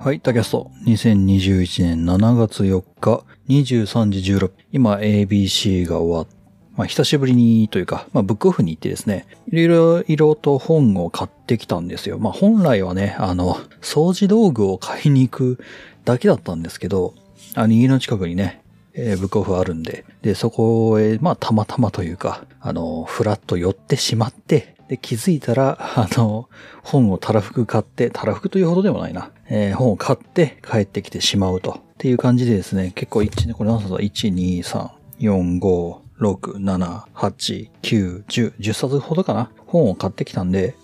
[0.00, 0.70] はい、タキャスト。
[0.86, 4.52] 2021年7月4日、23時16分。
[4.70, 6.26] 今、ABC が終わっ
[6.76, 12.20] まあ、久しぶりにというか、まあ、ブックオフに行ってですね、いろいろ、いろと本を買ってきたんですよ。
[12.20, 15.58] まあ、本来はね、あの、掃除道具を買いに行く
[16.04, 17.14] だけだったんですけど、
[17.56, 18.62] あの、家の近くにね、
[18.94, 26.48] えーブックオフあるんで、で、そこへ、まあ、たまたまというか、あの、ふらっと寄ってしまって、で、気づいたら、あの、
[26.82, 31.72] 本をたらふく買って、たらふくというほどでもないな、えー本を買って帰ってきてしまうと。
[31.72, 40.74] っていう感じでですね、結構1、これ何冊だ ?1、2、3、4、5、6、7、8、9、10、10冊ほどかな本を買ってきたんで、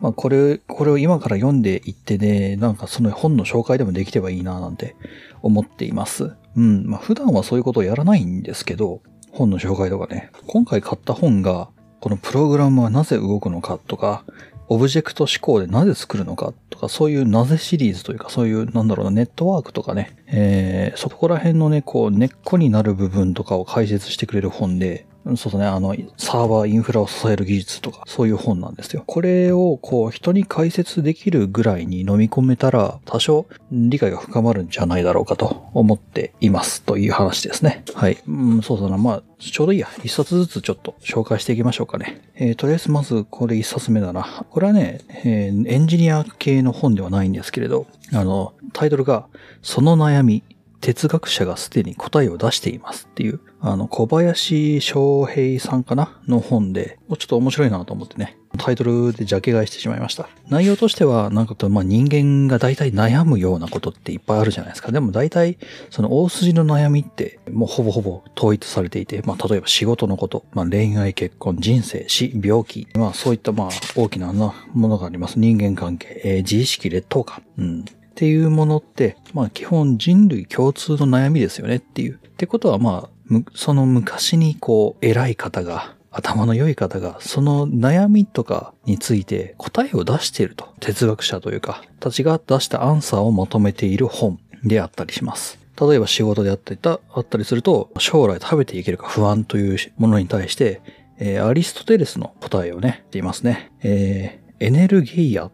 [0.00, 4.94] まあこれ、これを今から読んでいってね、なんかその本の紹介でもできればいいななんて
[5.42, 6.36] 思っています。
[6.56, 6.86] うん。
[6.86, 9.02] まあ普段はそういうことをやらないんですけど、
[9.32, 10.30] 本の紹介とかね。
[10.46, 14.24] 今回買った本が、このプログラムはなぜ動くのかとか、
[14.70, 29.02] オブジェクト思考でなぜ作るのかとか、そういうなぜシリーズというか、そういう、なんだろうな、ネットワークとかね、えー、そこら辺のね、こう、根っこになる部分とかを解説してくれる本で、そうですね、あの、サーバーインフラを支える技術とか、そういう本なんですよ。
[29.06, 36.82] これを、こう、人に解説できるぐらいに飲み込めたら、多少理解が深まるんじゃないだろうかと思っています。
[36.82, 37.84] という話ですね。
[37.94, 38.18] はい。
[38.26, 38.96] うん、そうだな。
[38.96, 39.88] まあ、ちょうどいいや。
[40.02, 42.22] 一冊ずつちょっと紹介していきましょうかね。
[42.34, 44.46] えーとりあえずまずこれ一冊目だな。
[44.50, 49.26] これはね、えーエンジニア系の本ではないんですけれど、あの、タイトルが、
[49.62, 50.42] その悩み、
[50.80, 60.28] 哲学者がすでに答えを出していますっていう、あの、小林翔平さんかなの本で、ちょっと面白いなと思ってね、タイトルでジャケ買いしてしまいました。
[60.48, 64.92] 内容としては、なんかと、まあ、人間が大体悩むようなことっていっぱいあるじゃないですか。
[64.92, 65.58] でも大体、
[65.90, 75.38] その大筋の悩みって、もうほぼほぼ統一されていて、まあ、例えば仕事のこと、まあ、恋愛、結婚、人生、死、病気、まあ、そういった、まあ、大きななものがあります。
[75.38, 77.42] 人間関係、えー自意識、劣等感。
[77.58, 77.80] うん。
[77.80, 82.14] っていうものって、まあ基本人類共通の悩みですよねっていう。
[82.14, 83.10] ってことはまあ、
[83.54, 90.68] その昔にこう、偉い方が、頭の良い方が、その悩みとかについて答えを出していると。
[90.80, 95.58] 哲学者というか、たちが出したアンサーをまとめている本であったりします。
[95.80, 100.80] 例えば仕事であったりた、あったりすると、将来食べていけるか不安というものに対して、
[101.18, 103.72] えーアリストテレスの答えをね、言っていますね。
[103.82, 105.50] えーエネルギーア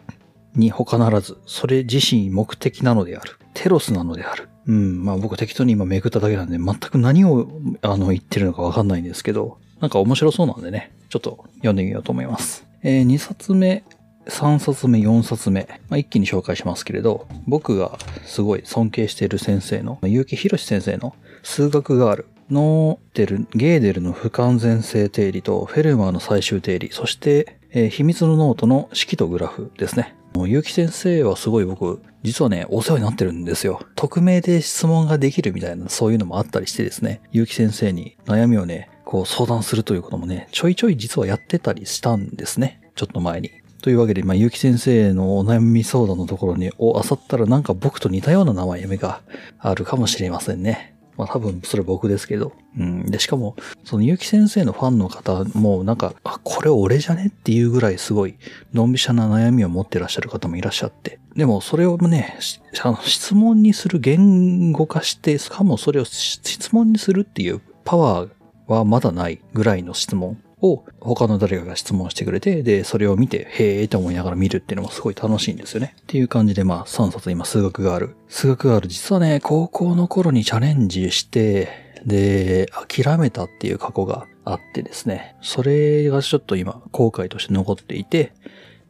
[0.54, 3.32] に他ならず、それ自身目的なのである。
[3.54, 4.48] テロスなのである。
[4.66, 7.48] うん、まあ僕適当に今めくっただけなんで、全く何を
[7.82, 12.66] あの言ってるのかわかんないんですけど、なんか面白そうなんでね、ちょっと読んでみようと思います。
[12.82, 13.84] えー2冊目、
[14.26, 30.14] 3冊目、4冊目、まあ、一気に紹介しますけれど、僕がすごい尊敬している先生の、結城博先生の数学ガールのデル、ゲーデルの不完全性定理とフェルマーの最終定理、そして、えー秘密のノートの式とグラフですね。
[30.32, 33.80] もう結城先生はすごい僕、実はね、お世話になってるんですよ。
[33.96, 42.80] 匿名で質問ができるみたいな、そういうのもあったりしてですね、結城先生に悩みをね、こう相談するということもね、ちょいちょい実はやってたりしたんですね。
[42.94, 43.50] ちょっと前に。
[43.82, 49.20] というわけで、まあ、結城先生のお悩み相談のところに、を漁ったらなんか僕と似たような名前が
[49.58, 50.94] あるかもしれませんね。
[51.16, 52.52] まあ多分それ僕ですけど。
[52.78, 53.06] うん。
[53.06, 58.36] で、しかも、その結城先生のファンの方もなんか、あ、これ俺じゃねっていうぐらいすごい、
[58.72, 61.19] のんびしゃな悩みを持ってらっしゃる方もいらっしゃって。
[61.36, 68.31] でもそれをね、しあの質問にする言語化して、しかもそれをし質問にするっていうパワー
[68.66, 75.94] はまだないぐらいの質問を他の誰かが質問してくれて、で、それを見て、へーって思いながら見るっていうのもすごい楽しいんですよね。
[76.00, 78.16] っていう感じで、まあ、3冊今数学がある。
[78.28, 78.88] 数学がある。
[78.88, 81.69] 実はね、高校の頃にチャレンジして、
[82.06, 85.36] で、諦めたっていう過去があってですね。
[85.42, 88.32] それがちょっと今、後悔として残っていて、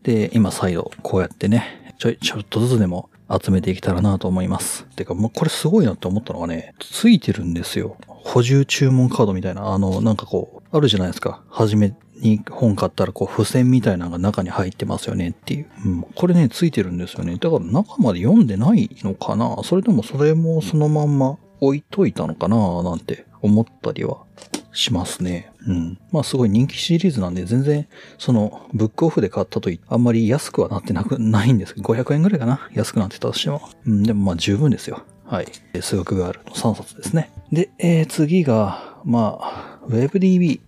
[0.05, 3.11] で、今再度こうやってね、ちょい、ちょっとずつでも
[3.43, 4.85] 集めていけたらなと思います。
[4.97, 7.97] てか、もうこれすごいなって思ったのがね、ついてるんですよ。
[8.07, 11.43] 補充注文カードみたいな、あの、なんかこう、あるじゃないですか。
[11.49, 15.67] はじめに本買ったら、こう、付箋みたいなのが中に入ってますよねっていう。
[15.85, 16.03] うん。
[16.03, 17.37] これね、ついてるんですよね。
[17.37, 24.19] だから中まで読んでないのかなそれともそれもそのまんま置いといたのかななんて思ったりは
[24.75, 25.51] しますね。
[25.67, 25.99] うん。
[26.13, 27.87] まあすごい人気シリーズなんで全然
[28.19, 32.69] そのブックオフで買ったといあんまり安くはなってなく、ないんですけど、500円ぐらいかな？
[32.75, 33.63] 安くなってたとしても。
[33.87, 35.03] うん、でもまあ十分ですよ。
[35.25, 35.47] はい。
[35.81, 37.31] 数学があるの3冊ですね。
[37.51, 40.61] で、えー次が、まあ、WebDB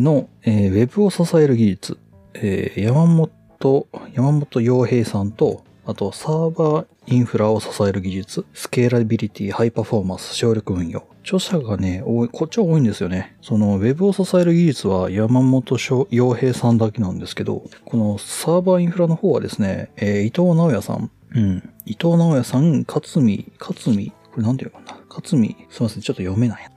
[0.00, 1.98] の、えーウェブを支える技術。
[2.34, 11.04] えー山本、山本洋平さんと、あと、サーバーインフラを支える技術、スケーラビリティ、ハイパフォーマンス、省力運用。
[11.24, 13.36] 著者がね、多い、こっちは多いんですよね。
[13.42, 15.76] その、ウェブを支える技術は山本
[16.10, 21.68] 洋平さんだけなんですけど、このサーバーインフラの方はですね、えー伊藤直也さん、うん。
[21.84, 25.00] 伊藤直也さん、勝見、勝見、これなんていうのかな。
[25.08, 26.70] 勝見、すいません、ちょっと読めない。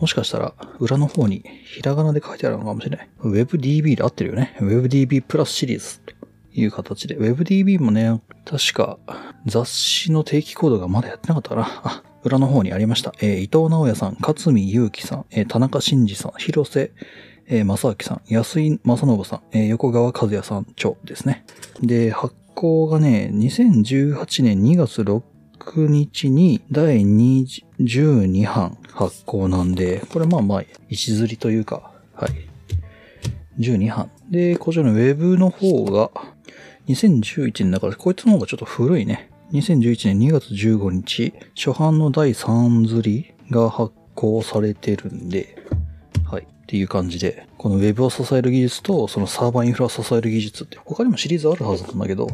[0.00, 3.08] もしかしたら、裏の方に、ひらがなで書いてあるのかもしれない。
[3.20, 4.56] WebDB で合ってるよね。
[4.60, 6.00] WebDB プラスシリーズ
[6.52, 7.16] いう形で。
[7.18, 8.98] WebDB もね、確か、
[9.46, 11.66] 雑誌の定期コードがまだやってなかったかな。
[11.84, 13.12] あ、裏の方にありました。
[13.20, 16.92] えー伊藤直也さん、勝見祐樹さん、えー田中真二さん、広瀬、
[17.48, 21.44] 正明さん、安井正信さん、えー横川和也さん、著ですね。
[21.82, 25.22] で、発行がね、2018年2月6
[25.88, 32.30] 日に第12版発行なんで、これまあまあ、一釣りというか、はい。
[33.58, 34.10] 12版。
[34.30, 36.10] で、こちらのウェブの方が、
[36.92, 39.30] 2011年だから、こいつの方がちょっと古いね。
[39.52, 45.56] 2011年2月15日、初版の第3釣りが発行されてるんで、
[46.24, 46.42] はい。
[46.42, 52.28] っていう感じで、このウェブを支える技術と、そのサーバーインフラを支える技術って、他にもシリーズあるはずなんだけど、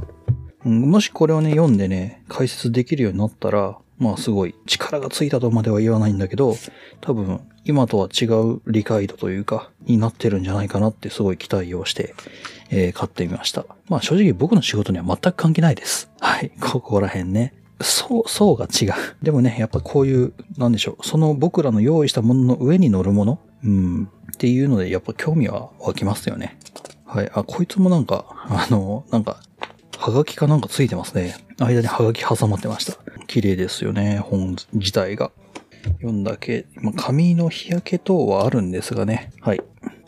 [0.65, 6.57] うんもしこれをね、読んでね、解説できるようになったら、まあすごい力がついたとまでは言わないんだけど、
[7.01, 12.15] 多分今とは違う理解度というか、になってるんじゃないかなってすごい期待をして、
[12.71, 13.67] えー買ってみました。
[13.89, 16.09] まあ正直僕の仕事には全く関係ないです。
[16.21, 16.51] はい。
[16.61, 17.53] ここら辺ね。
[17.81, 18.93] そう、そうが違う。
[19.23, 21.07] でもね、やっぱこういう、なんでしょう。
[21.07, 23.39] その僕らの用意したものの上に乗るもの？
[23.65, 24.05] うん。
[24.33, 26.59] っていうので、やっぱ興味は湧きますよね。
[27.05, 27.31] はい。
[27.35, 29.41] あ、こいつもなんか、あの、なんか、
[29.99, 31.37] はがきかなんかついてますね。
[31.59, 32.95] 間にはがき挟まってました。
[33.27, 35.31] 綺麗ですよね、本自体が。
[35.85, 39.31] 読んだけ、まあ、紙の日焼け等はあるんですがね。
[39.41, 39.63] はい。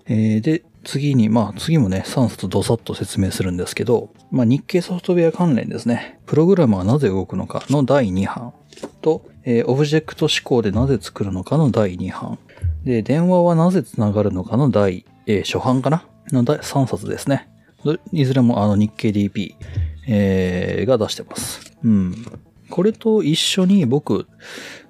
[0.06, 6.18] えー、で、次に、まあ次もね、3冊ドサッと説明するんですけど、まあ日経ソフトウェア関連ですね。
[6.24, 8.54] プログラムはなぜ動くのかの第2版
[9.02, 12.38] と、えーオブジェクト思考でなぜ作るのかの第2版。
[12.84, 17.48] で、電話はなぜつながるのかの第、えー初版かなの第3冊ですね。
[18.12, 19.54] いずれもあの日経 DP、
[20.06, 21.74] えーが出してます。
[21.84, 22.14] うん。
[22.70, 24.26] これと一緒に僕、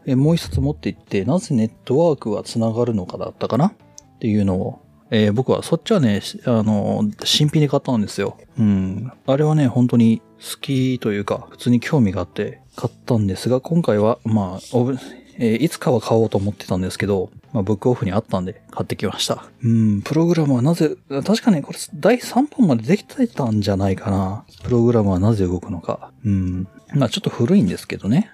[0.09, 3.67] えもう一冊持っていって、なぜネットワークはつながるのかだったかな？
[3.67, 3.73] っ
[4.21, 8.39] ていうのを、えー僕はそっちはね、あの、新品で買ったんですよ。
[8.59, 9.13] うん。
[9.27, 14.59] あれはね、本当に好きというか、普通に興味があって買ったんですが、今回は、まあ、
[15.39, 19.45] えーいつかは買おうと思ってたんですけど、まあ、ブックオフにあったんで買ってきました。
[19.63, 24.45] うん、プログラムはなぜ、確かね、これ第3本までできてたんじゃないかな。
[24.63, 26.13] プログラムはなぜ動くのか。
[26.25, 26.67] うん。
[26.95, 28.31] まあちょっと古いんですけどね。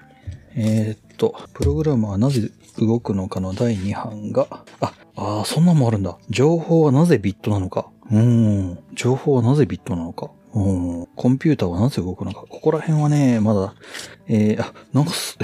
[0.56, 4.46] えーと、プログラムはなぜ動くのかの第2版が、
[4.80, 6.18] あ、あーそんなのもあるんだ。
[6.30, 7.90] 情報はなぜビットなのか。
[8.10, 8.78] うん。
[8.94, 10.30] 情報はなぜビットなのか。
[10.54, 10.60] う
[11.02, 11.06] ん。
[11.16, 12.44] コンピューターはなぜ動くのか。
[12.48, 13.74] ここら辺はね、まだ、
[14.26, 15.38] えー、あ、なんかす、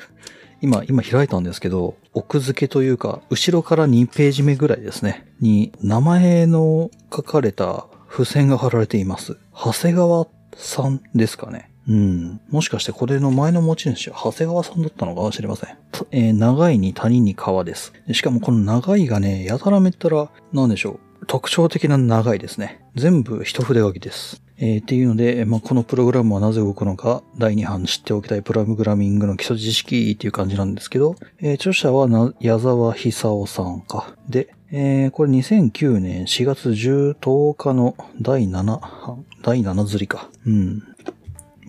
[0.62, 5.26] 今、今開いたんですけど、奥付けというか、後ろから2ページ目ぐらいですね。
[5.40, 9.38] に、名前の書かれた付箋が貼られています。
[9.54, 10.26] 長谷川
[10.56, 11.69] さんですかね。
[11.90, 12.40] うん。
[12.50, 15.76] もしかしてこれの前の持ち主は長谷川さんだったのかもしれません。
[16.12, 17.92] えー長いに谷に川です。
[18.12, 21.26] しかもこの長いがね、やたらめったら、なんでしょう。
[21.26, 22.80] 特徴的な長いですね。
[22.94, 24.40] 全部一筆書きです。
[24.58, 34.14] えーっていうので、まあ、このプログラムはなぜ動くのか、第2版知っておきたいプログラミングの基礎知識っていう感じなんですけど、えー著者はな矢沢久夫さんか。
[34.28, 40.30] で、えーこれ2009年4月10日の第7版、第7釣りか。
[40.46, 40.82] うん。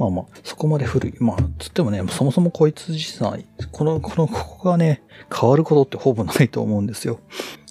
[0.02, 1.14] まあまあ、そこまで古い。
[1.20, 7.20] まあ、つってもね、そもそもこいつ自体、この、この、ここがね、変わることってほぼないと思うんですよ。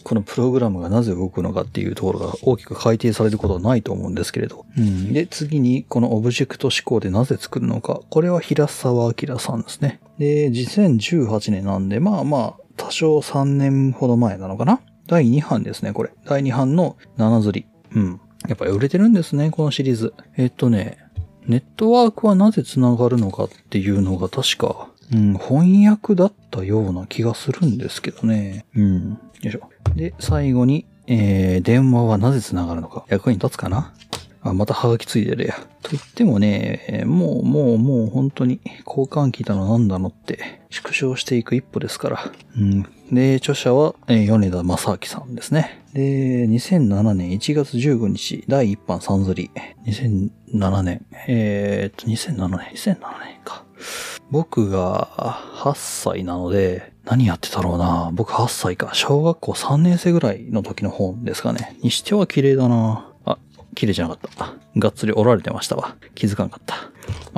[0.05, 4.65] このプログラムがなぜ動くのかっていうところが大きく改定されることはないと思うんですけれど。
[4.79, 5.13] うん。
[5.13, 8.01] で、次に、このオブジェクト思考でなぜ作るのか。
[8.09, 10.01] これは平沢明さんですね。
[10.19, 16.11] で、2018年なんで、まあまあ、多少3年ほど前なのかな第2版ですね、これ。
[16.27, 17.67] 第2版の7釣り。
[17.97, 18.21] うん。
[18.49, 20.15] やっぱり売れてるんですね、このシリーズ。
[20.37, 21.00] えっとね、
[21.47, 28.65] ネットワークはなぜ繋がるのかっていうのが確か、うん、翻訳だったような気がするんですけどね。
[28.77, 29.11] うん。
[29.11, 29.69] よいしょ。
[29.97, 33.05] で、最後に、えー、電話はなぜ繋がるのか。
[33.09, 33.93] 役に立つかな？
[34.43, 35.55] あ、またハガキついてるや。
[35.83, 42.33] と言ってもね、もう、もう、もう本当に交換機だのなんだのって縮小していく一歩ですから。
[42.57, 42.87] うん。
[43.13, 45.83] で、著者は、えー米田正明さんですね。
[45.93, 49.51] で、2007年1月15日、第1版サンズリ。
[49.87, 51.05] 2007年。
[51.27, 53.65] えーっと、2007年、2007年か。
[54.31, 55.09] 僕が
[55.57, 58.11] 8歳なので、何やってたろうな。
[58.13, 58.91] 僕8歳か。
[58.93, 61.77] 小学校3年生ぐらいの時の本ですかね。
[61.83, 63.10] にしては綺麗だな。
[63.75, 64.55] 綺麗じゃなかった。
[64.77, 65.97] がっつり折られてましたわ。
[66.15, 66.77] 気づかなかった。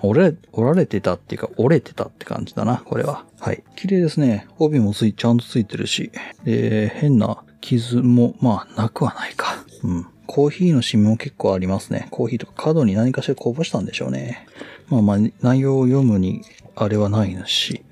[0.02, 3.24] 折れ、折られてたっていうか、折れてたって感じだな、これは。
[3.38, 3.62] はい。
[3.76, 4.46] 綺麗ですね。
[4.58, 6.10] 帯もつい、ちゃんとついてるし。
[6.44, 9.64] で、変な傷も、まあ、なくはないか。
[9.82, 10.06] うん。
[10.26, 12.08] コーヒーのシミも結構ありますね。
[12.10, 14.46] コーヒーとか角に何かしらこぼしたんでしょうね。
[14.88, 16.42] まあまあ、内容を読むに
[16.74, 17.82] あれはないし。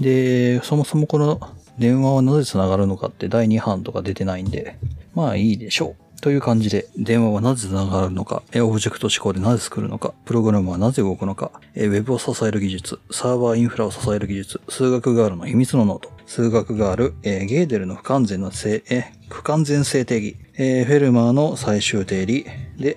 [0.00, 1.40] で、そもそもこの
[1.78, 4.78] 電話はなぜ繋がるのかって第2版とか出てないんで、
[5.14, 6.07] まあいいでしょう。
[6.20, 22.46] という感じで、電話はなぜ繋がるのか、オブジェクト指向でなぜ作るのか、プログラムはなぜ動くのか、ウェブを支える技術、サーバーインフラを支える技術、数学ガールの秘密のノート、数学ガール、えゲーデルの不完全な性、え不完全性定理、えフェルマーの最終定理、
[22.78, 22.96] で、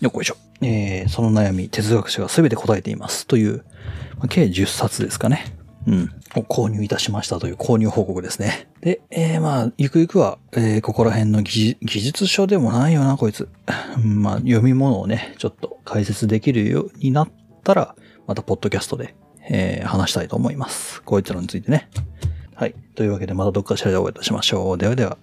[0.00, 0.36] よっこいしょ。
[0.62, 3.26] えー、その悩み、哲学者が全て答えています。
[3.26, 3.64] という、
[4.18, 5.56] まあ、計10冊ですかね。
[5.86, 6.10] うん。
[6.36, 8.69] を購入いたしましたという購入報告ですね。
[8.80, 13.48] で、えー、まあ、ゆくゆくは、えー、ここら辺の技術書でもないよな、こいつ。
[14.02, 17.28] まあ、読み物をね、ちょっと解説できるようになっ
[17.62, 17.94] たら、
[18.26, 19.14] またポッドキャストで、
[19.50, 21.02] えー、話したいと思います。
[21.02, 21.90] こいつらについてね。
[22.54, 22.74] はい。
[22.94, 24.78] というわけで、またどっかしらでお会いいたしましょう。
[24.78, 25.18] ではでは。